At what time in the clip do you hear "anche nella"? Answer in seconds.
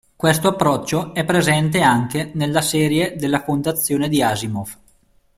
1.81-2.61